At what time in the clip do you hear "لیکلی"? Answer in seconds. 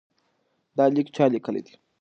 1.33-1.61